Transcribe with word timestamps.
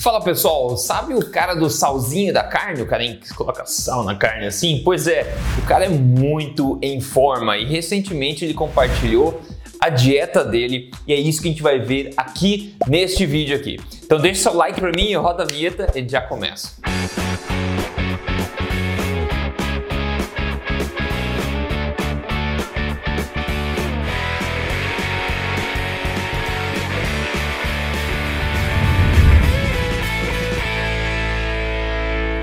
Fala 0.00 0.18
pessoal, 0.22 0.78
sabe 0.78 1.12
o 1.12 1.30
cara 1.30 1.52
do 1.52 1.68
salzinho 1.68 2.32
da 2.32 2.42
carne? 2.42 2.80
O 2.80 2.86
cara 2.86 3.06
que 3.06 3.34
coloca 3.34 3.66
sal 3.66 4.02
na 4.02 4.14
carne 4.14 4.46
assim? 4.46 4.80
Pois 4.82 5.06
é, 5.06 5.30
o 5.58 5.66
cara 5.66 5.84
é 5.84 5.88
muito 5.90 6.78
em 6.80 7.02
forma 7.02 7.58
e 7.58 7.66
recentemente 7.66 8.42
ele 8.42 8.54
compartilhou 8.54 9.42
a 9.78 9.90
dieta 9.90 10.42
dele 10.42 10.90
e 11.06 11.12
é 11.12 11.16
isso 11.16 11.42
que 11.42 11.48
a 11.48 11.50
gente 11.50 11.62
vai 11.62 11.78
ver 11.80 12.14
aqui 12.16 12.74
neste 12.88 13.26
vídeo 13.26 13.54
aqui. 13.54 13.78
Então 14.02 14.18
deixa 14.18 14.44
seu 14.44 14.54
like 14.54 14.80
para 14.80 14.90
mim, 14.90 15.12
roda 15.16 15.42
a 15.42 15.46
vinheta 15.46 15.86
e 15.94 16.08
já 16.08 16.22
começa. 16.22 16.76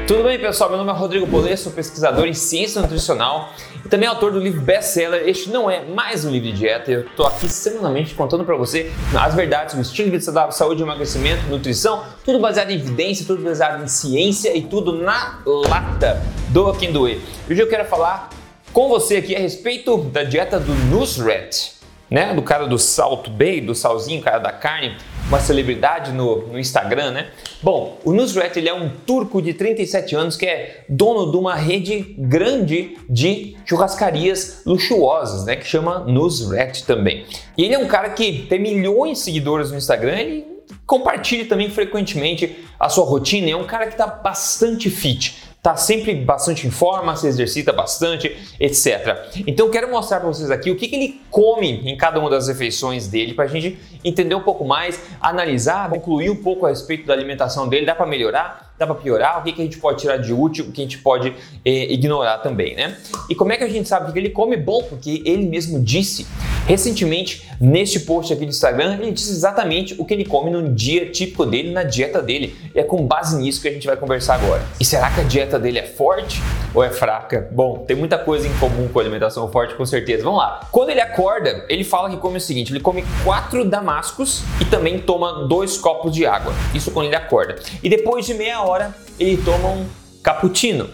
Tudo 0.07 0.23
bem, 0.23 0.39
pessoal? 0.39 0.69
Meu 0.69 0.77
nome 0.77 0.89
é 0.89 0.93
Rodrigo 0.93 1.25
Bolê, 1.25 1.57
sou 1.57 1.69
pesquisador 1.69 2.25
em 2.27 2.33
ciência 2.33 2.81
nutricional 2.81 3.51
e 3.85 3.89
também 3.89 4.07
autor 4.07 4.31
do 4.31 4.39
livro 4.39 4.61
best-seller 4.61 5.27
Este 5.27 5.49
Não 5.49 5.69
É 5.69 5.83
Mais 5.83 6.23
Um 6.23 6.31
Livro 6.31 6.47
de 6.47 6.59
Dieta. 6.59 6.89
Eu 6.89 7.01
estou 7.01 7.27
aqui 7.27 7.49
semanalmente 7.49 8.15
contando 8.15 8.45
para 8.45 8.55
você 8.55 8.89
as 9.19 9.35
verdades 9.35 9.75
do 9.75 9.81
estilo 9.81 10.05
de 10.05 10.11
vida 10.11 10.23
saudável, 10.23 10.53
saúde, 10.53 10.81
emagrecimento, 10.81 11.45
nutrição, 11.49 12.05
tudo 12.23 12.39
baseado 12.39 12.71
em 12.71 12.75
evidência, 12.75 13.25
tudo 13.25 13.43
baseado 13.43 13.83
em 13.83 13.87
ciência 13.89 14.55
e 14.55 14.61
tudo 14.61 14.93
na 14.93 15.39
lata 15.45 16.23
do 16.51 16.71
quem 16.71 16.93
doer. 16.93 17.19
Hoje 17.49 17.61
eu 17.61 17.67
quero 17.67 17.83
falar 17.83 18.29
com 18.71 18.87
você 18.87 19.17
aqui 19.17 19.35
a 19.35 19.39
respeito 19.39 19.97
da 19.97 20.23
dieta 20.23 20.57
do 20.57 20.73
Nusret, 20.89 21.73
né? 22.09 22.33
Do 22.33 22.41
cara 22.41 22.65
do 22.65 22.79
salto 22.79 23.29
bem, 23.29 23.65
do 23.65 23.75
salzinho, 23.75 24.21
cara 24.21 24.39
da 24.39 24.53
carne 24.53 24.95
uma 25.27 25.39
celebridade 25.39 26.11
no, 26.11 26.47
no 26.47 26.59
Instagram, 26.59 27.11
né? 27.11 27.27
Bom, 27.61 27.99
o 28.05 28.13
Nusret 28.13 28.57
ele 28.57 28.69
é 28.69 28.73
um 28.73 28.89
turco 28.89 29.41
de 29.41 29.53
37 29.53 30.15
anos 30.15 30.37
que 30.37 30.45
é 30.45 30.85
dono 30.87 31.29
de 31.31 31.37
uma 31.37 31.55
rede 31.55 32.15
grande 32.17 32.97
de 33.09 33.57
churrascarias 33.65 34.61
luxuosas, 34.65 35.45
né? 35.45 35.55
Que 35.55 35.65
chama 35.65 35.99
Nusret 35.99 36.85
também. 36.85 37.25
E 37.57 37.63
ele 37.63 37.75
é 37.75 37.79
um 37.79 37.87
cara 37.87 38.09
que 38.11 38.45
tem 38.47 38.59
milhões 38.59 39.17
de 39.17 39.23
seguidores 39.25 39.69
no 39.69 39.77
Instagram, 39.77 40.17
ele 40.17 40.57
compartilha 40.85 41.45
também 41.45 41.69
frequentemente 41.69 42.63
a 42.79 42.87
sua 42.87 43.05
rotina, 43.05 43.49
é 43.49 43.55
um 43.55 43.65
cara 43.65 43.87
que 43.87 43.93
está 43.93 44.07
bastante 44.07 44.89
fit 44.89 45.46
tá 45.61 45.75
sempre 45.75 46.15
bastante 46.15 46.65
em 46.65 46.71
forma, 46.71 47.15
se 47.15 47.27
exercita 47.27 47.73
bastante, 47.73 48.35
etc. 48.59 49.17
Então 49.45 49.69
quero 49.69 49.89
mostrar 49.89 50.19
para 50.19 50.27
vocês 50.27 50.49
aqui 50.49 50.71
o 50.71 50.75
que, 50.75 50.87
que, 50.87 50.95
ele 50.95 51.21
come 51.29 51.89
em 51.89 51.97
cada 51.97 52.19
uma 52.19 52.29
das 52.29 52.47
refeições 52.47 53.07
dele 53.07 53.33
para 53.33 53.45
a 53.45 53.47
gente 53.47 53.77
entender 54.03 54.35
um 54.35 54.41
pouco 54.41 54.63
mais, 54.63 55.01
analisar, 55.19 55.89
concluir 55.89 56.29
um 56.29 56.35
pouco 56.35 56.65
a 56.65 56.69
respeito 56.69 57.05
da 57.05 57.13
alimentação 57.13 57.67
dele, 57.67 57.85
dá 57.85 57.95
para 57.95 58.05
melhorar? 58.05 58.67
dá 58.77 58.85
para 58.85 58.95
piorar, 58.95 59.39
o 59.39 59.43
que, 59.43 59.53
que 59.53 59.61
a 59.61 59.63
gente 59.63 59.79
pode 59.79 59.99
tirar 59.99 60.17
de 60.17 60.31
útil, 60.31 60.65
o 60.65 60.71
que 60.71 60.81
a 60.81 60.83
gente 60.83 60.99
pode 60.99 61.33
eh, 61.65 61.91
ignorar 61.91 62.37
também, 62.39 62.75
né? 62.75 62.95
E 63.27 63.33
como 63.33 63.51
é 63.51 63.57
que 63.57 63.63
a 63.63 63.67
gente 63.67 63.89
sabe 63.89 64.11
que 64.11 64.19
ele 64.19 64.29
come 64.29 64.55
bom? 64.55 64.83
Porque 64.83 65.23
ele 65.25 65.47
mesmo 65.47 65.79
disse 65.81 66.27
recentemente 66.67 67.47
neste 67.59 68.01
post 68.01 68.31
aqui 68.31 68.45
do 68.45 68.49
Instagram, 68.49 68.97
ele 69.01 69.11
disse 69.11 69.31
exatamente 69.31 69.95
o 69.97 70.05
que 70.05 70.13
ele 70.13 70.25
come 70.25 70.51
no 70.51 70.69
dia 70.73 71.09
típico 71.09 71.45
dele, 71.45 71.71
na 71.71 71.83
dieta 71.83 72.21
dele. 72.21 72.55
E 72.75 72.79
é 72.79 72.83
com 72.83 73.07
base 73.07 73.41
nisso 73.41 73.61
que 73.61 73.69
a 73.69 73.71
gente 73.71 73.87
vai 73.87 73.95
conversar 73.95 74.35
agora. 74.35 74.61
E 74.79 74.85
será 74.85 75.09
que 75.09 75.21
a 75.21 75.23
dieta 75.23 75.57
dele 75.57 75.79
é 75.79 75.83
forte 75.83 76.41
ou 76.75 76.83
é 76.83 76.89
fraca? 76.89 77.47
Bom, 77.51 77.85
tem 77.87 77.95
muita 77.95 78.17
coisa 78.17 78.47
em 78.47 78.53
comum 78.57 78.89
com 78.89 78.99
a 78.99 79.01
alimentação 79.01 79.49
forte, 79.49 79.75
com 79.75 79.85
certeza. 79.85 80.23
Vamos 80.23 80.39
lá. 80.39 80.67
Quando 80.71 80.89
ele 80.89 81.01
acorda, 81.01 81.65
ele 81.69 81.85
fala 81.85 82.09
que 82.09 82.17
come 82.17 82.37
o 82.37 82.41
seguinte: 82.41 82.73
ele 82.73 82.81
come 82.81 83.05
quatro 83.23 83.63
damascos 83.63 84.43
e 84.59 84.65
também 84.65 84.99
toma 84.99 85.47
dois 85.47 85.77
copos 85.77 86.13
de 86.13 86.25
água. 86.25 86.53
Isso 86.75 86.91
quando 86.91 87.07
ele 87.07 87.15
acorda. 87.15 87.55
E 87.81 87.89
depois 87.89 88.25
de 88.25 88.33
meia 88.33 88.61
hora 88.61 88.93
ele 89.17 89.37
toma 89.37 89.69
um 89.69 89.85
cappuccino. 90.21 90.89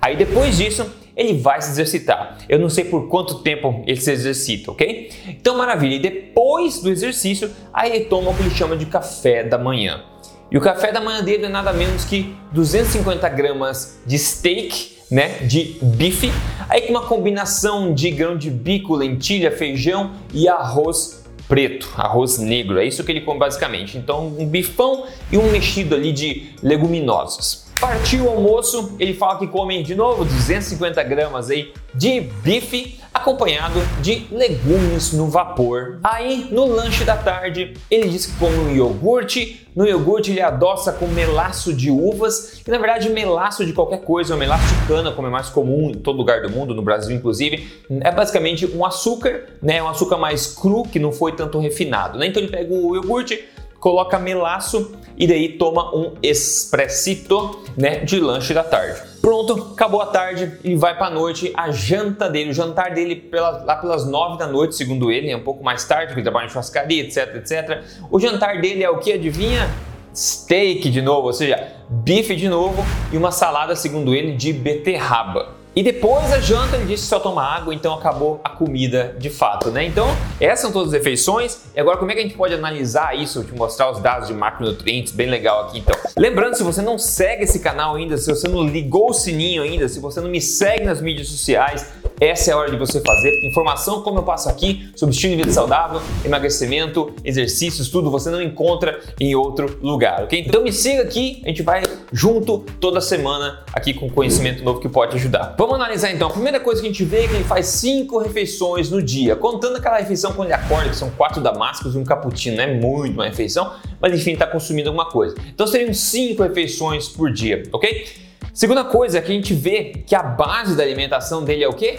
Aí 0.00 0.16
depois 0.16 0.56
disso 0.56 0.86
ele 1.16 1.34
vai 1.34 1.62
se 1.62 1.70
exercitar. 1.70 2.38
Eu 2.48 2.58
não 2.58 2.68
sei 2.68 2.84
por 2.84 3.08
quanto 3.08 3.36
tempo 3.36 3.82
ele 3.86 4.00
se 4.00 4.12
exercita, 4.12 4.70
ok? 4.70 5.10
Então 5.28 5.56
maravilha. 5.56 5.94
E 5.94 5.98
depois 5.98 6.82
do 6.82 6.90
exercício, 6.90 7.50
aí 7.72 7.90
ele 7.90 8.04
toma 8.04 8.30
o 8.30 8.34
que 8.34 8.42
ele 8.42 8.50
chama 8.50 8.76
de 8.76 8.86
café 8.86 9.42
da 9.42 9.56
manhã. 9.56 10.04
E 10.50 10.58
o 10.58 10.60
café 10.60 10.92
da 10.92 11.00
manhã 11.00 11.24
dele 11.24 11.46
é 11.46 11.48
nada 11.48 11.72
menos 11.72 12.04
que 12.04 12.36
250 12.52 13.28
gramas 13.30 13.98
de 14.06 14.18
steak, 14.18 14.96
né, 15.10 15.38
de 15.42 15.76
bife, 15.82 16.30
aí 16.68 16.82
com 16.82 16.90
uma 16.90 17.02
combinação 17.02 17.94
de 17.94 18.10
grão 18.10 18.36
de 18.36 18.50
bico, 18.50 18.94
lentilha, 18.94 19.50
feijão 19.50 20.12
e 20.32 20.48
arroz 20.48 21.24
preto, 21.48 21.92
arroz 21.96 22.38
negro. 22.38 22.78
É 22.78 22.84
isso 22.84 23.02
que 23.04 23.12
ele 23.12 23.20
come 23.20 23.38
basicamente. 23.38 23.96
Então, 23.96 24.26
um 24.26 24.46
bifão 24.46 25.04
e 25.30 25.38
um 25.38 25.50
mexido 25.50 25.94
ali 25.94 26.12
de 26.12 26.50
leguminosas. 26.62 27.65
Partiu 27.80 28.24
o 28.24 28.30
almoço, 28.30 28.96
ele 28.98 29.12
fala 29.12 29.38
que 29.38 29.46
come 29.46 29.82
de 29.82 29.94
novo 29.94 30.24
250 30.24 31.02
gramas 31.02 31.50
aí 31.50 31.74
de 31.94 32.20
bife 32.20 32.98
acompanhado 33.12 33.80
de 34.00 34.26
legumes 34.30 35.12
no 35.12 35.28
vapor. 35.28 35.98
Aí 36.02 36.48
no 36.50 36.64
lanche 36.64 37.04
da 37.04 37.16
tarde 37.16 37.74
ele 37.90 38.08
diz 38.08 38.26
que 38.26 38.38
come 38.38 38.56
um 38.56 38.74
iogurte, 38.74 39.68
no 39.76 39.86
iogurte 39.86 40.30
ele 40.30 40.40
adoça 40.40 40.90
com 40.90 41.06
melaço 41.06 41.72
de 41.74 41.90
uvas, 41.90 42.62
que 42.64 42.70
na 42.70 42.78
verdade 42.78 43.10
melaço 43.10 43.64
de 43.64 43.74
qualquer 43.74 44.00
coisa, 44.00 44.34
o 44.34 44.38
melaço 44.38 44.66
de 44.74 44.86
cana, 44.86 45.12
como 45.12 45.28
é 45.28 45.30
mais 45.30 45.50
comum 45.50 45.90
em 45.90 45.94
todo 45.94 46.16
lugar 46.16 46.40
do 46.40 46.50
mundo, 46.50 46.74
no 46.74 46.82
Brasil 46.82 47.14
inclusive, 47.14 47.68
é 47.90 48.10
basicamente 48.10 48.66
um 48.66 48.86
açúcar, 48.86 49.44
né, 49.62 49.82
um 49.82 49.88
açúcar 49.88 50.16
mais 50.16 50.46
cru 50.46 50.82
que 50.82 50.98
não 50.98 51.12
foi 51.12 51.32
tanto 51.32 51.58
refinado, 51.58 52.18
né? 52.18 52.26
Então 52.26 52.42
ele 52.42 52.50
pega 52.50 52.72
o 52.72 52.94
iogurte, 52.94 53.44
coloca 53.86 54.18
melaço 54.18 54.96
e 55.16 55.28
daí 55.28 55.50
toma 55.50 55.94
um 55.94 56.14
expressito, 56.20 57.62
né, 57.76 58.00
de 58.00 58.18
lanche 58.18 58.52
da 58.52 58.64
tarde. 58.64 59.00
Pronto, 59.20 59.74
acabou 59.74 60.02
a 60.02 60.06
tarde, 60.06 60.58
ele 60.64 60.74
vai 60.74 60.98
para 60.98 61.06
a 61.06 61.10
noite, 61.10 61.52
a 61.56 61.70
janta 61.70 62.28
dele, 62.28 62.50
o 62.50 62.52
jantar 62.52 62.92
dele 62.92 63.14
pela, 63.14 63.62
lá 63.64 63.76
pelas 63.76 64.04
nove 64.04 64.38
da 64.38 64.48
noite, 64.48 64.74
segundo 64.74 65.08
ele, 65.08 65.30
é 65.30 65.36
um 65.36 65.44
pouco 65.44 65.62
mais 65.62 65.84
tarde, 65.84 66.06
porque 66.06 66.18
ele 66.18 66.24
trabalha 66.24 66.46
em 66.46 66.48
churrascaria, 66.48 67.04
etc, 67.04 67.36
etc. 67.36 67.84
O 68.10 68.18
jantar 68.18 68.60
dele 68.60 68.82
é 68.82 68.90
o 68.90 68.98
que, 68.98 69.12
adivinha? 69.12 69.70
Steak 70.12 70.90
de 70.90 71.00
novo, 71.00 71.28
ou 71.28 71.32
seja, 71.32 71.68
bife 71.88 72.34
de 72.34 72.48
novo 72.48 72.84
e 73.12 73.16
uma 73.16 73.30
salada, 73.30 73.76
segundo 73.76 74.16
ele, 74.16 74.32
de 74.32 74.52
beterraba. 74.52 75.54
E 75.76 75.82
depois 75.82 76.30
da 76.30 76.40
janta 76.40 76.76
ele 76.76 76.86
disse 76.86 77.02
que 77.02 77.08
só 77.10 77.20
toma 77.20 77.42
água, 77.42 77.74
então 77.74 77.92
acabou 77.92 78.40
a 78.42 78.48
comida 78.48 79.14
de 79.18 79.28
fato, 79.28 79.70
né? 79.70 79.84
Então, 79.84 80.08
essas 80.40 80.60
são 80.60 80.72
todas 80.72 80.88
as 80.88 80.94
refeições. 80.94 81.64
E 81.74 81.78
agora, 81.78 81.98
como 81.98 82.10
é 82.10 82.14
que 82.14 82.20
a 82.20 82.22
gente 82.22 82.34
pode 82.34 82.54
analisar 82.54 83.14
isso? 83.14 83.44
Te 83.44 83.54
mostrar 83.54 83.90
os 83.90 84.00
dados 84.00 84.28
de 84.28 84.32
macronutrientes, 84.32 85.12
bem 85.12 85.28
legal 85.28 85.66
aqui 85.66 85.80
então. 85.80 85.94
Lembrando, 86.16 86.56
se 86.56 86.62
você 86.62 86.80
não 86.80 86.96
segue 86.96 87.44
esse 87.44 87.60
canal 87.60 87.94
ainda, 87.94 88.16
se 88.16 88.26
você 88.26 88.48
não 88.48 88.66
ligou 88.66 89.10
o 89.10 89.12
sininho 89.12 89.62
ainda, 89.62 89.86
se 89.86 90.00
você 90.00 90.18
não 90.18 90.30
me 90.30 90.40
segue 90.40 90.82
nas 90.82 91.02
mídias 91.02 91.28
sociais, 91.28 91.92
essa 92.20 92.50
é 92.50 92.54
a 92.54 92.56
hora 92.56 92.70
de 92.70 92.76
você 92.76 93.00
fazer, 93.00 93.32
porque 93.32 93.46
informação 93.46 94.02
como 94.02 94.18
eu 94.18 94.22
passo 94.22 94.48
aqui 94.48 94.88
sobre 94.96 95.14
estilo 95.14 95.36
de 95.36 95.42
vida 95.42 95.52
saudável, 95.52 96.00
emagrecimento, 96.24 97.12
exercícios, 97.24 97.88
tudo 97.88 98.10
você 98.10 98.30
não 98.30 98.40
encontra 98.40 99.00
em 99.20 99.34
outro 99.34 99.78
lugar, 99.82 100.24
ok? 100.24 100.44
Então 100.46 100.62
me 100.62 100.72
siga 100.72 101.02
aqui, 101.02 101.42
a 101.44 101.48
gente 101.48 101.62
vai 101.62 101.82
junto 102.12 102.64
toda 102.80 103.00
semana 103.00 103.64
aqui 103.72 103.92
com 103.92 104.08
conhecimento 104.08 104.64
novo 104.64 104.80
que 104.80 104.88
pode 104.88 105.16
ajudar. 105.16 105.54
Vamos 105.58 105.74
analisar 105.74 106.10
então. 106.10 106.28
A 106.28 106.32
primeira 106.32 106.60
coisa 106.60 106.80
que 106.80 106.86
a 106.86 106.90
gente 106.90 107.04
vê 107.04 107.24
é 107.24 107.28
que 107.28 107.34
ele 107.34 107.44
faz 107.44 107.66
cinco 107.66 108.18
refeições 108.18 108.90
no 108.90 109.02
dia, 109.02 109.36
contando 109.36 109.76
aquela 109.76 109.98
refeição 109.98 110.32
quando 110.32 110.48
ele 110.48 110.54
acorda, 110.54 110.90
que 110.90 110.96
são 110.96 111.10
quatro 111.10 111.42
damascos 111.42 111.94
e 111.94 111.98
um 111.98 112.04
cappuccino, 112.04 112.60
é 112.60 112.74
muito 112.74 113.14
uma 113.14 113.26
refeição, 113.26 113.74
mas 114.00 114.12
enfim, 114.14 114.32
está 114.32 114.46
consumindo 114.46 114.88
alguma 114.88 115.10
coisa. 115.10 115.36
Então 115.54 115.66
seriam 115.66 115.92
cinco 115.92 116.42
refeições 116.42 117.08
por 117.08 117.32
dia, 117.32 117.62
ok? 117.72 118.25
Segunda 118.56 118.84
coisa 118.84 119.20
que 119.20 119.30
a 119.30 119.34
gente 119.34 119.52
vê 119.52 120.02
que 120.06 120.14
a 120.14 120.22
base 120.22 120.74
da 120.74 120.82
alimentação 120.82 121.44
dele 121.44 121.62
é 121.62 121.68
o 121.68 121.74
quê? 121.74 121.98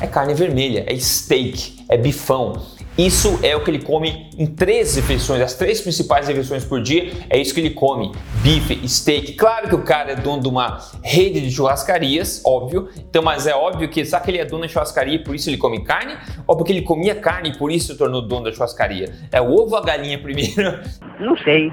É 0.00 0.06
carne 0.06 0.32
vermelha, 0.32 0.82
é 0.86 0.96
steak, 0.96 1.84
é 1.86 1.98
bifão. 1.98 2.62
Isso 2.96 3.38
é 3.42 3.54
o 3.54 3.62
que 3.62 3.70
ele 3.70 3.82
come 3.82 4.30
em 4.38 4.46
três 4.46 4.96
refeições, 4.96 5.42
as 5.42 5.52
três 5.52 5.82
principais 5.82 6.26
refeições 6.26 6.64
por 6.64 6.80
dia, 6.80 7.12
é 7.28 7.38
isso 7.38 7.52
que 7.52 7.60
ele 7.60 7.74
come: 7.74 8.12
bife, 8.42 8.88
steak. 8.88 9.34
Claro 9.34 9.68
que 9.68 9.74
o 9.74 9.82
cara 9.82 10.12
é 10.12 10.16
dono 10.16 10.40
de 10.40 10.48
uma 10.48 10.78
rede 11.04 11.42
de 11.42 11.50
churrascarias, 11.50 12.40
óbvio. 12.42 12.88
Então, 12.96 13.22
mas 13.22 13.46
é 13.46 13.54
óbvio 13.54 13.86
que 13.90 14.02
será 14.02 14.22
que 14.22 14.30
ele 14.30 14.38
é 14.38 14.46
dono 14.46 14.62
da 14.62 14.68
churrascaria 14.68 15.16
e 15.16 15.22
por 15.22 15.34
isso 15.34 15.50
ele 15.50 15.58
come 15.58 15.84
carne? 15.84 16.16
Ou 16.46 16.56
porque 16.56 16.72
ele 16.72 16.80
comia 16.80 17.16
carne 17.16 17.50
e 17.50 17.58
por 17.58 17.70
isso 17.70 17.92
se 17.92 17.98
tornou 17.98 18.22
dono 18.22 18.44
da 18.44 18.52
churrascaria? 18.52 19.12
É 19.30 19.42
o 19.42 19.52
ovo 19.52 19.72
ou 19.72 19.76
a 19.76 19.84
galinha 19.84 20.18
primeiro? 20.18 20.80
Não 21.20 21.36
sei. 21.36 21.70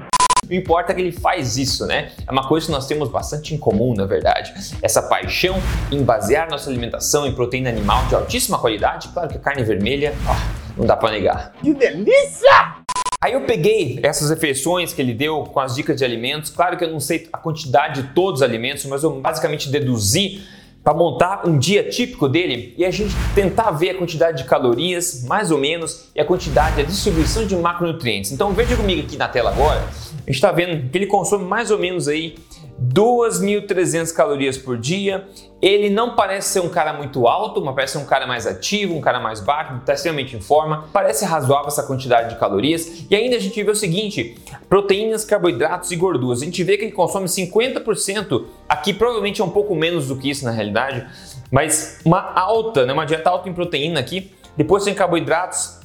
O 0.48 0.54
importa 0.54 0.92
é 0.92 0.94
que 0.94 1.00
ele 1.00 1.12
faz 1.12 1.56
isso, 1.56 1.86
né? 1.86 2.12
É 2.26 2.30
uma 2.30 2.46
coisa 2.46 2.66
que 2.66 2.72
nós 2.72 2.86
temos 2.86 3.08
bastante 3.08 3.54
em 3.54 3.58
comum, 3.58 3.94
na 3.94 4.04
verdade. 4.04 4.54
Essa 4.80 5.02
paixão 5.02 5.56
em 5.90 6.02
basear 6.02 6.48
nossa 6.48 6.70
alimentação 6.70 7.26
em 7.26 7.34
proteína 7.34 7.68
animal 7.68 8.04
de 8.06 8.14
altíssima 8.14 8.58
qualidade. 8.58 9.08
Claro 9.08 9.28
que 9.28 9.36
a 9.36 9.40
carne 9.40 9.64
vermelha, 9.64 10.14
ó, 10.26 10.34
não 10.76 10.86
dá 10.86 10.96
para 10.96 11.10
negar. 11.10 11.52
Que 11.60 11.74
delícia! 11.74 12.76
Aí 13.22 13.32
eu 13.32 13.40
peguei 13.40 13.98
essas 14.02 14.30
refeições 14.30 14.92
que 14.92 15.02
ele 15.02 15.14
deu 15.14 15.42
com 15.44 15.58
as 15.58 15.74
dicas 15.74 15.96
de 15.96 16.04
alimentos. 16.04 16.50
Claro 16.50 16.76
que 16.76 16.84
eu 16.84 16.90
não 16.90 17.00
sei 17.00 17.28
a 17.32 17.38
quantidade 17.38 18.02
de 18.02 18.08
todos 18.10 18.40
os 18.40 18.42
alimentos, 18.42 18.84
mas 18.84 19.02
eu 19.02 19.20
basicamente 19.20 19.70
deduzi 19.70 20.42
para 20.86 20.94
montar 20.94 21.42
um 21.44 21.58
dia 21.58 21.82
típico 21.82 22.28
dele 22.28 22.72
e 22.78 22.84
a 22.84 22.92
gente 22.92 23.12
tentar 23.34 23.72
ver 23.72 23.90
a 23.90 23.94
quantidade 23.96 24.44
de 24.44 24.48
calorias, 24.48 25.24
mais 25.24 25.50
ou 25.50 25.58
menos, 25.58 26.10
e 26.14 26.20
a 26.20 26.24
quantidade, 26.24 26.80
a 26.80 26.84
distribuição 26.84 27.44
de 27.44 27.56
macronutrientes. 27.56 28.30
Então 28.30 28.52
veja 28.52 28.76
comigo 28.76 29.02
aqui 29.02 29.16
na 29.16 29.26
tela 29.26 29.50
agora, 29.50 29.80
a 29.80 30.30
gente 30.30 30.36
está 30.36 30.52
vendo 30.52 30.88
que 30.88 30.96
ele 30.96 31.06
consome 31.06 31.44
mais 31.44 31.72
ou 31.72 31.78
menos 31.80 32.06
aí 32.06 32.36
2.300 32.82 34.12
calorias 34.12 34.58
por 34.58 34.76
dia. 34.76 35.26
Ele 35.60 35.88
não 35.88 36.14
parece 36.14 36.50
ser 36.50 36.60
um 36.60 36.68
cara 36.68 36.92
muito 36.92 37.26
alto, 37.26 37.64
mas 37.64 37.74
parece 37.74 37.94
ser 37.94 37.98
um 37.98 38.04
cara 38.04 38.26
mais 38.26 38.46
ativo, 38.46 38.94
um 38.94 39.00
cara 39.00 39.18
mais 39.18 39.40
baixo, 39.40 39.76
está 39.76 39.94
extremamente 39.94 40.36
em 40.36 40.40
forma. 40.40 40.84
Parece 40.92 41.24
razoável 41.24 41.68
essa 41.68 41.82
quantidade 41.82 42.34
de 42.34 42.38
calorias. 42.38 43.06
E 43.10 43.16
ainda 43.16 43.36
a 43.36 43.40
gente 43.40 43.62
vê 43.62 43.70
o 43.70 43.74
seguinte: 43.74 44.36
proteínas, 44.68 45.24
carboidratos 45.24 45.90
e 45.90 45.96
gorduras. 45.96 46.42
A 46.42 46.44
gente 46.44 46.62
vê 46.62 46.76
que 46.76 46.84
ele 46.84 46.92
consome 46.92 47.26
50%. 47.26 48.44
Aqui 48.68 48.92
provavelmente 48.92 49.40
é 49.40 49.44
um 49.44 49.50
pouco 49.50 49.74
menos 49.74 50.08
do 50.08 50.16
que 50.16 50.28
isso 50.28 50.44
na 50.44 50.50
realidade, 50.50 51.06
mas 51.50 52.00
uma 52.04 52.32
alta, 52.34 52.84
né, 52.84 52.92
uma 52.92 53.06
dieta 53.06 53.30
alta 53.30 53.48
em 53.48 53.54
proteína 53.54 53.98
aqui. 54.00 54.32
Depois 54.56 54.84
tem 54.84 54.94
carboidratos, 54.94 55.80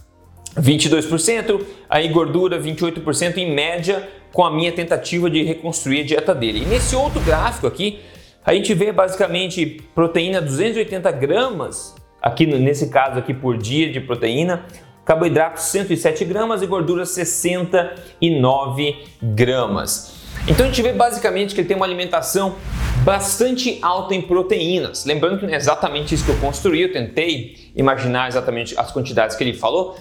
22%, 0.58 1.62
aí 1.90 2.08
gordura 2.10 2.60
28% 2.60 3.38
em 3.38 3.54
média 3.54 4.10
com 4.34 4.44
a 4.44 4.52
minha 4.52 4.72
tentativa 4.72 5.30
de 5.30 5.44
reconstruir 5.44 6.02
a 6.02 6.04
dieta 6.04 6.34
dele. 6.34 6.64
E 6.64 6.66
nesse 6.66 6.96
outro 6.96 7.20
gráfico 7.22 7.68
aqui, 7.68 8.00
a 8.44 8.54
gente 8.54 8.74
vê 8.74 8.92
basicamente 8.92 9.82
proteína 9.94 10.42
280 10.42 11.12
gramas, 11.12 11.96
aqui 12.22 12.46
nesse 12.46 12.90
caso 12.90 13.20
aqui 13.20 13.34
por 13.34 13.58
dia 13.58 13.92
de 13.92 14.00
proteína, 14.00 14.66
carboidratos 15.06 15.64
107 15.66 16.26
gramas 16.26 16.62
e 16.62 16.68
gordura 16.68 17.06
69 17.06 18.96
gramas. 19.22 20.22
Então 20.48 20.66
a 20.66 20.70
gente 20.70 20.82
vê 20.82 20.92
basicamente 20.92 21.54
que 21.54 21.62
ele 21.62 21.68
tem 21.68 21.78
uma 21.78 21.86
alimentação 21.86 22.56
bastante 23.04 23.78
alta 23.82 24.16
em 24.16 24.22
proteínas. 24.22 25.06
Lembrando 25.06 25.40
que 25.40 25.46
não 25.46 25.54
é 25.54 25.56
exatamente 25.56 26.16
isso 26.16 26.26
que 26.26 26.32
eu 26.32 26.38
construí, 26.38 26.82
eu 26.82 26.92
tentei 26.92 27.72
imaginar 27.76 28.28
exatamente 28.28 28.78
as 28.78 28.92
quantidades 28.92 29.36
que 29.36 29.44
ele 29.44 29.54
falou, 29.54 29.98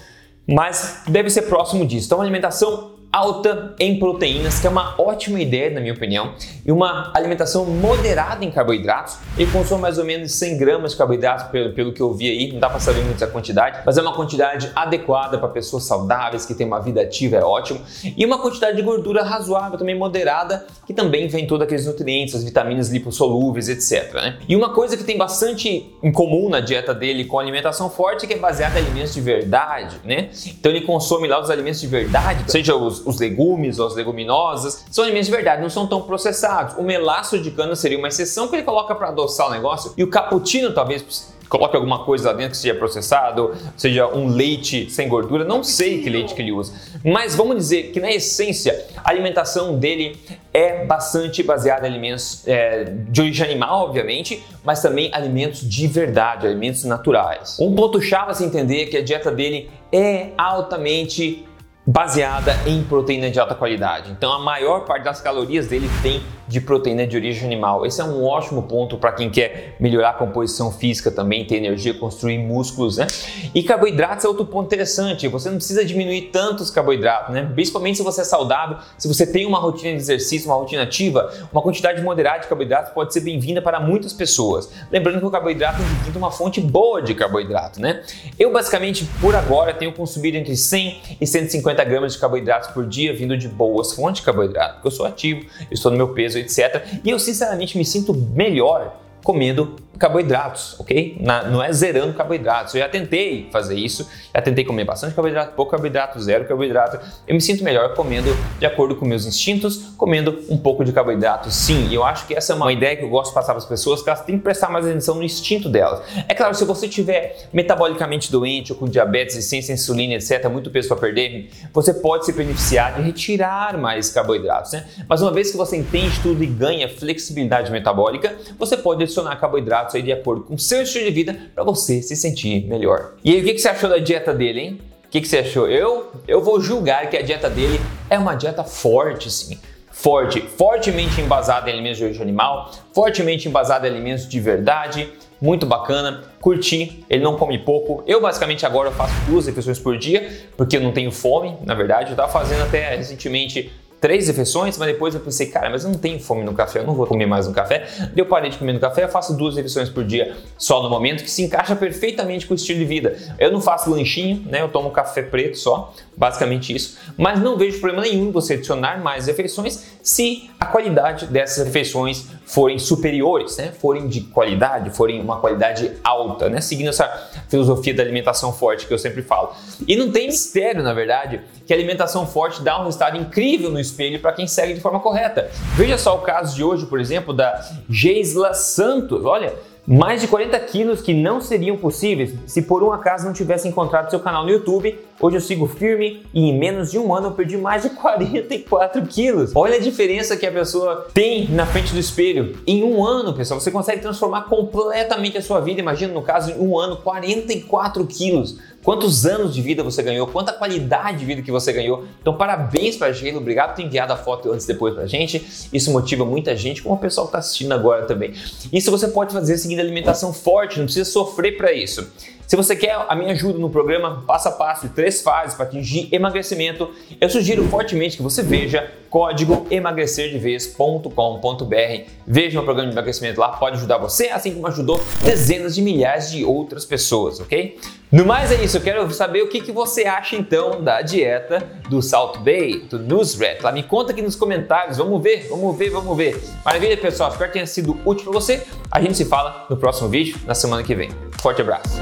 mas 0.51 1.03
deve 1.07 1.31
ser 1.31 1.43
próximo 1.43 1.87
disso. 1.87 2.07
Então, 2.07 2.21
alimentação 2.21 3.00
alta 3.13 3.75
em 3.79 3.99
proteínas, 3.99 4.59
que 4.61 4.67
é 4.67 4.71
uma 4.71 4.95
ótima 4.99 5.41
ideia, 5.41 5.71
na 5.71 5.81
minha 5.81 5.93
opinião, 5.93 6.35
e 6.65 6.71
uma 6.71 7.11
alimentação 7.15 7.65
moderada 7.65 8.45
em 8.45 8.51
carboidratos. 8.51 9.17
Ele 9.37 9.51
consome 9.51 9.83
mais 9.83 9.99
ou 9.99 10.05
menos 10.05 10.33
100 10.33 10.59
gramas 10.59 10.93
de 10.93 10.99
carboidratos, 10.99 11.47
pelo, 11.49 11.73
pelo 11.73 11.93
que 11.93 12.01
eu 12.01 12.13
vi 12.13 12.31
aí, 12.31 12.53
não 12.53 12.61
dá 12.61 12.71
para 12.71 12.81
saber 12.81 13.03
muito 13.03 13.23
a 13.25 13.27
quantidade, 13.27 13.81
mas 13.85 13.99
é 13.99 14.03
uma 14.03 14.15
quantidade 14.15 14.71
adequada 14.75 15.39
para 15.39 15.49
pessoas 15.49 15.85
saudáveis, 15.85 16.47
que 16.47 16.55
têm 16.55 16.67
uma 16.67 16.81
vida 16.81 17.01
ativa, 17.01 17.37
é 17.37 17.43
ótimo. 17.43 17.81
E 18.17 18.25
uma 18.25 18.39
quantidade 18.39 18.77
de 18.77 18.83
gordura 18.83 19.23
razoável, 19.23 19.79
também 19.79 19.97
moderada, 19.97 20.67
que 20.87 20.95
também 20.95 21.27
vem 21.27 21.47
todos 21.47 21.65
aqueles 21.65 21.87
nutrientes, 21.87 22.35
as 22.35 22.45
vitaminas 22.45 22.89
lipossolúveis, 22.91 23.69
etc. 23.69 24.15
Né? 24.15 24.39
E 24.49 24.55
uma 24.55 24.73
coisa 24.73 24.97
que 24.97 25.05
tem 25.05 25.19
bastante 25.19 25.91
em 26.03 26.13
comum 26.13 26.49
na 26.49 26.61
dieta 26.61 26.95
dele 26.95 27.25
com 27.25 27.39
a 27.39 27.43
alimentação 27.43 27.91
forte 27.91 28.25
é 28.25 28.29
que 28.29 28.35
é 28.35 28.39
baseada 28.39 28.79
em 28.79 28.83
alimentos 28.83 29.15
de 29.15 29.21
verdade, 29.21 29.97
né? 30.05 30.31
Então 30.47 30.71
ele 30.71 30.83
consome 30.83 31.27
lá 31.27 31.41
os 31.41 31.51
alimentos 31.51 31.81
de 31.81 31.87
verdade, 31.87 32.51
seja 32.51 32.75
os 32.75 33.00
os, 33.05 33.19
legumes 33.19 33.79
ou 33.79 33.87
as 33.87 33.95
leguminosas, 33.95 34.85
são 34.91 35.05
alimentos 35.05 35.27
de 35.27 35.33
verdade, 35.33 35.63
não 35.63 35.71
são 35.71 35.87
tão 35.87 36.03
processados. 36.03 36.77
O 36.77 36.83
melaço 36.83 37.39
de 37.39 37.51
cana 37.51 37.75
seria 37.77 37.99
uma 37.99 38.09
exceção 38.09 38.49
que 38.49 38.57
ele 38.57 38.63
coloca 38.63 38.95
para 38.95 39.09
adoçar 39.09 39.49
o 39.49 39.51
negócio 39.51 39.93
e 39.97 40.05
o 40.05 40.09
cappuccino 40.09 40.73
talvez 40.73 41.31
coloque 41.51 41.75
alguma 41.75 42.05
coisa 42.05 42.31
lá 42.31 42.37
dentro 42.37 42.53
que 42.53 42.59
seja 42.59 42.75
processado, 42.75 43.53
seja 43.77 44.07
um 44.07 44.29
leite 44.29 44.89
sem 44.89 45.09
gordura, 45.09 45.45
não 45.45 45.65
sei 45.65 46.01
que 46.01 46.09
leite 46.09 46.33
que 46.33 46.41
ele 46.41 46.53
usa. 46.53 46.73
Mas 47.05 47.35
vamos 47.35 47.57
dizer 47.57 47.91
que 47.91 47.99
na 47.99 48.11
essência 48.11 48.87
a 49.05 49.11
alimentação 49.11 49.77
dele 49.77 50.17
é 50.55 50.85
bastante 50.85 51.43
baseada 51.43 51.87
em 51.87 51.91
alimentos 51.91 52.47
é, 52.47 52.85
de 52.85 53.21
origem 53.21 53.45
animal, 53.45 53.87
obviamente, 53.87 54.45
mas 54.65 54.81
também 54.81 55.11
alimentos 55.13 55.69
de 55.69 55.87
verdade, 55.89 56.47
alimentos 56.47 56.85
naturais. 56.85 57.59
Um 57.61 57.75
ponto 57.75 58.01
chave 58.01 58.31
a 58.31 58.35
se 58.35 58.45
entender 58.45 58.83
é 58.83 58.87
que 58.87 58.97
a 58.97 59.03
dieta 59.03 59.33
dele 59.33 59.69
é 59.93 60.31
altamente 60.39 61.45
baseada 61.87 62.55
em 62.67 62.83
proteína 62.85 63.31
de 63.31 63.41
alta 63.41 63.55
qualidade. 63.55 64.11
Então 64.11 64.33
a 64.33 64.39
maior 64.39 64.85
parte 64.85 65.05
das 65.05 65.21
calorias 65.21 65.67
dele 65.67 65.91
tem 66.03 66.23
de 66.51 66.61
proteína 66.61 67.07
de 67.07 67.17
origem 67.17 67.45
animal. 67.47 67.87
Esse 67.87 68.01
é 68.01 68.05
um 68.05 68.25
ótimo 68.25 68.65
ponto 68.65 68.99
para 68.99 69.13
quem 69.13 69.31
quer 69.31 69.77
melhorar 69.79 70.11
a 70.11 70.15
composição 70.15 70.73
física 70.73 71.09
também, 71.09 71.45
ter 71.45 71.57
energia, 71.57 71.95
construir 71.95 72.39
músculos, 72.39 72.97
né? 72.97 73.07
E 73.55 73.63
carboidratos 73.63 74.25
é 74.25 74.29
outro 74.29 74.45
ponto 74.45 74.67
interessante. 74.67 75.29
Você 75.29 75.49
não 75.49 75.59
precisa 75.59 75.85
diminuir 75.85 76.31
tanto 76.33 76.65
os 76.65 76.71
carboidratos, 76.71 77.33
né? 77.33 77.49
Principalmente 77.55 77.99
se 77.99 78.03
você 78.03 78.23
é 78.23 78.25
saudável, 78.25 78.79
se 78.99 79.07
você 79.07 79.25
tem 79.25 79.47
uma 79.47 79.59
rotina 79.59 79.93
de 79.93 79.99
exercício, 79.99 80.51
uma 80.51 80.57
rotina 80.57 80.83
ativa, 80.83 81.33
uma 81.53 81.63
quantidade 81.63 82.03
moderada 82.03 82.41
de 82.41 82.49
carboidratos 82.49 82.93
pode 82.93 83.13
ser 83.13 83.21
bem-vinda 83.21 83.63
para 83.63 83.79
muitas 83.79 84.13
pessoas. 84.13 84.69
Lembrando 84.91 85.21
que 85.21 85.27
o 85.27 85.31
carboidrato 85.31 85.81
é 85.81 86.19
uma 86.19 86.33
fonte 86.33 86.61
boa 86.61 87.01
de 87.01 87.15
carboidrato, 87.15 87.81
né? 87.81 88.03
Eu 88.37 88.53
basicamente 88.53 89.09
por 89.21 89.37
agora 89.37 89.73
tenho 89.73 89.93
consumido 89.93 90.37
entre 90.37 90.57
100 90.57 91.01
e 91.21 91.27
150 91.27 91.85
gramas 91.85 92.15
de 92.15 92.19
carboidratos 92.19 92.71
por 92.71 92.85
dia 92.89 93.15
vindo 93.15 93.39
de 93.39 93.47
boas 93.47 93.93
fontes 93.93 94.21
de 94.21 94.27
carboidrato, 94.27 94.75
porque 94.75 94.89
eu 94.89 94.93
sou 94.93 95.07
ativo, 95.07 95.47
estou 95.71 95.93
no 95.93 95.97
meu 95.97 96.09
peso 96.09 96.40
etc. 96.41 97.01
E 97.05 97.11
eu 97.11 97.19
sinceramente 97.19 97.77
me 97.77 97.85
sinto 97.85 98.15
melhor 98.15 99.01
comendo 99.23 99.77
carboidratos, 99.99 100.79
ok? 100.81 101.19
Na, 101.21 101.45
não 101.45 101.63
é 101.63 101.73
zerando 101.73 102.15
carboidratos. 102.15 102.75
Eu 102.75 102.81
já 102.81 102.89
tentei 102.89 103.49
fazer 103.53 103.77
isso, 103.77 104.09
já 104.35 104.43
tentei 104.43 104.65
comer 104.65 104.85
bastante 104.85 105.15
carboidrato, 105.15 105.55
pouco 105.55 105.71
carboidrato, 105.71 106.21
zero 106.21 106.47
carboidrato. 106.47 106.99
Eu 107.27 107.35
me 107.35 107.41
sinto 107.41 107.65
melhor 107.65 107.95
comendo 107.95 108.31
de 108.59 108.67
acordo 108.67 108.97
com 108.97 109.05
meus 109.05 109.27
instintos, 109.27 109.93
comendo 109.97 110.39
um 110.49 110.57
pouco 110.57 110.85
de 110.85 110.93
carboidrato, 110.93 111.51
sim. 111.51 111.89
E 111.89 111.95
eu 111.95 112.05
acho 112.05 112.27
que 112.27 112.35
essa 112.35 112.53
é 112.53 112.57
uma 112.57 112.73
ideia 112.73 112.97
que 112.97 113.05
eu 113.05 113.09
gosto 113.09 113.31
de 113.31 113.35
passar 113.35 113.53
para 113.53 113.59
as 113.59 113.67
pessoas, 113.67 114.03
que 114.03 114.09
elas 114.09 114.23
têm 114.25 114.37
que 114.37 114.43
prestar 114.43 114.71
mais 114.71 114.87
atenção 114.87 115.15
no 115.15 115.23
instinto 115.23 115.69
delas. 115.69 116.03
É 116.29 116.35
claro, 116.35 116.55
se 116.55 116.65
você 116.65 116.87
estiver 116.87 117.49
metabolicamente 117.53 118.31
doente 118.31 118.73
ou 118.73 118.79
com 118.79 118.87
diabetes, 118.87 119.35
resistência 119.35 119.73
insulina, 119.73 120.15
etc., 120.15 120.49
muito 120.49 120.71
peso 120.71 120.89
para 120.89 120.97
perder, 120.97 121.51
você 121.73 121.93
pode 121.95 122.27
se 122.27 122.33
beneficiar 122.33 122.95
de 122.95 123.03
retirar 123.03 123.77
mais 123.79 124.11
carboidratos, 124.11 124.73
né? 124.73 124.87
Mas 125.09 125.23
uma 125.23 125.33
vez 125.33 125.51
que 125.51 125.57
você 125.57 125.77
entende 125.77 126.21
tudo 126.21 126.43
e 126.43 126.47
ganha 126.47 126.89
flexibilidade 126.89 127.71
metabólica, 127.71 128.37
você 128.59 128.77
pode 128.77 129.03
adicionar 129.03 129.37
carboidratos 129.37 129.95
aí 129.95 130.03
de 130.03 130.13
acordo 130.13 130.43
com 130.43 130.55
o 130.55 130.59
seu 130.59 130.83
estilo 130.83 131.05
de 131.05 131.11
vida 131.11 131.37
para 131.55 131.65
você 131.65 132.03
se 132.03 132.15
sentir 132.17 132.67
melhor. 132.67 133.15
E 133.25 133.33
aí, 133.33 133.41
o 133.41 133.45
que, 133.45 133.59
você 133.59 133.69
achou 133.69 133.89
da 133.89 133.99
dieta 133.99 134.20
dele, 134.35 134.61
hein? 134.61 134.81
O 135.07 135.09
que, 135.11 135.21
que 135.21 135.27
você 135.27 135.39
achou? 135.39 135.69
Eu, 135.69 136.13
eu 136.29 136.41
vou 136.41 136.61
julgar 136.61 137.11
que 137.11 137.17
a 137.17 137.23
dieta 137.23 137.51
dele 137.51 137.81
é 138.09 138.19
uma 138.19 138.35
dieta 138.35 138.63
forte, 138.63 139.31
sim 139.31 139.59
forte, 140.01 140.41
fortemente 140.41 141.21
embasada 141.21 141.69
em 141.69 141.75
alimentos 141.75 141.99
de 141.99 142.05
origem 142.05 142.23
animal, 142.23 142.71
fortemente 142.95 143.49
embasada 143.49 143.87
em 143.87 143.91
alimentos 143.91 144.27
de 144.27 144.41
verdade, 144.41 145.13
muito 145.41 145.67
bacana, 145.67 146.23
curti, 146.41 147.05
ele 147.09 147.23
não 147.23 147.37
come 147.37 147.59
pouco. 147.59 148.03
Eu 148.07 148.21
basicamente 148.21 148.65
agora 148.65 148.91
faço 148.91 149.13
duas 149.27 149.47
refeições 149.47 149.79
por 149.79 149.99
dia, 149.99 150.29
porque 150.57 150.77
eu 150.77 150.81
não 150.81 150.93
tenho 150.93 151.11
fome, 151.11 151.57
na 151.65 151.75
verdade. 151.75 152.11
Eu 152.11 152.13
estava 152.13 152.31
fazendo 152.31 152.63
até 152.63 152.97
recentemente 152.97 153.71
três 154.01 154.27
refeições, 154.29 154.79
mas 154.79 154.89
depois 154.89 155.15
eu 155.15 155.21
pensei, 155.21 155.47
cara, 155.49 155.69
mas 155.69 155.85
eu 155.85 155.91
não 155.91 155.99
tenho 155.99 156.19
fome 156.19 156.43
no 156.43 156.55
café, 156.55 156.79
eu 156.79 156.85
não 156.85 156.95
vou 156.95 157.07
comer 157.07 157.27
mais 157.27 157.47
um 157.47 157.53
café. 157.53 157.87
Eu 158.17 158.25
parei 158.27 158.51
de 158.51 158.57
comer 158.57 158.73
no 158.73 158.81
café, 158.81 159.05
eu 159.05 159.09
faço 159.09 159.37
duas 159.37 159.57
refeições 159.57 159.91
por 159.91 160.05
dia 160.05 160.35
só 160.57 160.83
no 160.83 160.89
momento, 160.89 161.23
que 161.23 161.31
se 161.31 161.43
encaixa 161.43 161.77
perfeitamente 161.77 162.47
com 162.47 162.55
o 162.55 162.57
estilo 162.57 162.79
de 162.79 162.87
vida. 162.87 163.17
Eu 163.39 163.53
não 163.53 163.61
faço 163.61 163.91
lanchinho, 163.91 164.43
né? 164.47 164.63
Eu 164.63 164.69
tomo 164.69 164.91
café 164.91 165.23
preto 165.23 165.59
só, 165.59 165.95
basicamente 166.17 166.75
isso. 166.75 166.99
Mas 167.17 167.41
não 167.41 167.59
vejo 167.59 167.79
problema 167.79 168.03
nenhum 168.03 168.29
em 168.29 168.31
você 168.33 168.55
adicionar 168.55 169.03
mais 169.03 169.27
refeições 169.27 170.00
se 170.03 170.51
a 170.59 170.67
qualidade 170.67 171.27
dessas 171.27 171.67
refeições 171.67 172.27
forem 172.45 172.79
superiores, 172.79 173.57
né? 173.57 173.73
Forem 173.73 174.09
de 174.09 174.23
qualidade, 174.23 174.91
forem 174.91 175.21
uma 175.21 175.39
qualidade 175.39 175.93
alta, 176.03 176.49
né? 176.49 176.61
Seguindo 176.61 176.89
essa 176.89 177.07
filosofia 177.49 177.95
da 177.95 178.03
alimentação 178.03 178.53
forte 178.53 178.87
que 178.87 178.93
eu 178.93 178.99
sempre 178.99 179.23
falo. 179.23 179.53
E 179.87 179.95
não 179.95 180.11
tem 180.11 180.27
mistério, 180.27 180.83
na 180.83 180.93
verdade, 180.93 181.41
que 181.65 181.73
a 181.73 181.77
alimentação 181.77 182.27
forte 182.27 182.63
dá 182.63 182.81
um 182.81 182.85
resultado 182.85 183.17
incrível 183.17 183.71
no 183.71 183.79
espelho 183.79 184.21
para 184.21 184.33
quem 184.33 184.47
segue 184.47 184.75
de 184.75 184.81
forma 184.81 184.99
correta. 184.99 185.51
Veja 185.77 185.97
só 185.97 186.17
o 186.17 186.23
caso 186.23 186.57
de 186.57 186.65
hoje, 186.65 186.87
por 186.87 186.99
exemplo, 186.99 187.33
da 187.33 187.65
Geisla 187.89 188.53
Santos. 188.53 189.25
Olha, 189.25 189.55
mais 189.87 190.21
de 190.21 190.29
40 190.29 190.59
quilos 190.61 191.01
que 191.01 191.15
não 191.15 191.41
seriam 191.41 191.77
possíveis 191.77 192.35
se 192.47 192.63
por 192.63 192.83
um 192.83 192.93
acaso 192.93 193.27
não 193.27 193.33
tivesse 193.33 193.67
encontrado 193.67 194.11
seu 194.11 194.21
canal 194.21 194.45
no 194.45 194.51
YouTube 194.51 194.97
Hoje 195.23 195.37
eu 195.37 195.41
sigo 195.43 195.67
firme 195.67 196.23
e 196.33 196.49
em 196.49 196.59
menos 196.59 196.91
de 196.91 196.99
um 196.99 197.15
ano 197.15 197.27
eu 197.27 197.33
perdi 197.33 197.59
mais 197.59 197.83
de 197.83 197.91
44 197.93 199.03
quilos. 199.05 199.53
Olha 199.55 199.77
a 199.77 199.79
diferença 199.79 200.35
que 200.35 200.47
a 200.47 200.51
pessoa 200.51 201.09
tem 201.13 201.47
na 201.51 201.67
frente 201.67 201.93
do 201.93 201.99
espelho. 201.99 202.57
Em 202.67 202.83
um 202.83 203.05
ano, 203.05 203.35
pessoal, 203.35 203.61
você 203.61 203.71
consegue 203.71 204.01
transformar 204.01 204.45
completamente 204.45 205.37
a 205.37 205.43
sua 205.43 205.61
vida. 205.61 205.79
Imagina, 205.79 206.15
no 206.15 206.23
caso, 206.23 206.53
em 206.53 206.59
um 206.59 206.79
ano, 206.79 206.97
44 206.97 208.07
quilos. 208.07 208.57
Quantos 208.83 209.27
anos 209.27 209.55
de 209.55 209.61
vida 209.61 209.83
você 209.83 210.03
ganhou? 210.03 210.27
Quanta 210.27 210.55
qualidade 210.55 211.19
de 211.19 211.25
vida 211.27 211.43
que 211.43 211.51
você 211.51 211.71
ganhou? 211.71 212.07
Então, 212.21 212.37
parabéns 212.37 212.97
para 212.97 213.09
a 213.09 213.13
Sheila. 213.13 213.39
Obrigado 213.39 213.71
por 213.71 213.77
ter 213.77 213.83
enviado 213.83 214.13
a 214.13 214.17
foto 214.17 214.51
antes 214.51 214.65
e 214.65 214.69
depois 214.69 214.95
para 214.95 215.03
a 215.03 215.07
gente. 215.07 215.69
Isso 215.71 215.93
motiva 215.93 216.25
muita 216.25 216.57
gente, 216.57 216.83
como 216.83 216.95
o 216.95 216.99
pessoal 216.99 217.27
que 217.27 217.31
está 217.31 217.39
assistindo 217.39 217.73
agora 217.73 218.07
também. 218.07 218.33
Isso 218.73 218.91
você 218.91 219.09
pode 219.09 219.35
fazer 219.35 219.59
seguindo 219.59 219.81
alimentação 219.81 220.33
forte, 220.33 220.79
não 220.79 220.87
precisa 220.87 221.05
sofrer 221.11 221.59
para 221.59 221.73
isso. 221.73 222.11
Se 222.51 222.57
você 222.57 222.75
quer 222.75 223.07
a 223.09 223.15
minha 223.15 223.31
ajuda 223.31 223.61
no 223.61 223.71
programa 223.71 224.25
passo 224.27 224.49
a 224.49 224.51
passo 224.51 224.89
de 224.89 224.93
três 224.93 225.23
fases 225.23 225.55
para 225.55 225.67
atingir 225.67 226.09
emagrecimento, 226.11 226.91
eu 227.21 227.31
sugiro 227.31 227.63
fortemente 227.69 228.17
que 228.17 228.25
você 228.25 228.43
veja 228.43 228.91
código 229.09 229.69
emagrecerdevez.com.br. 229.71 232.11
Veja 232.27 232.55
meu 232.55 232.65
programa 232.65 232.89
de 232.89 232.95
emagrecimento 232.97 233.39
lá, 233.39 233.51
pode 233.51 233.77
ajudar 233.77 233.99
você, 233.99 234.31
assim 234.31 234.53
como 234.53 234.67
ajudou 234.67 235.01
dezenas 235.23 235.77
de 235.77 235.83
milhares 235.83 236.33
de 236.33 236.45
outras 236.45 236.85
pessoas, 236.85 237.39
ok? 237.39 237.79
No 238.11 238.27
mais 238.27 238.51
é 238.51 238.65
isso, 238.65 238.79
eu 238.79 238.81
quero 238.81 239.09
saber 239.13 239.43
o 239.43 239.49
que, 239.49 239.61
que 239.61 239.71
você 239.71 240.07
acha 240.07 240.35
então 240.35 240.83
da 240.83 241.03
dieta 241.03 241.65
do 241.89 242.03
Salt 242.03 242.39
Bay, 242.39 242.81
do 242.81 242.99
Nusret. 242.99 243.63
Lá 243.63 243.71
me 243.71 243.85
conta 243.85 244.11
aqui 244.11 244.23
nos 244.23 244.35
comentários, 244.35 244.97
vamos 244.97 245.23
ver, 245.23 245.47
vamos 245.49 245.79
ver, 245.79 245.91
vamos 245.91 246.17
ver. 246.17 246.43
Maravilha, 246.65 246.97
pessoal, 246.97 247.31
espero 247.31 247.49
que 247.49 247.53
tenha 247.53 247.67
sido 247.69 247.97
útil 248.05 248.25
para 248.25 248.33
você. 248.33 248.67
A 248.91 249.01
gente 249.01 249.17
se 249.17 249.25
fala 249.25 249.67
no 249.71 249.77
próximo 249.77 250.09
vídeo, 250.09 250.37
na 250.45 250.57
semana 250.57 250.83
que 250.83 250.97
vem. 250.97 251.30
Forte 251.41 251.63
abraço. 251.63 252.01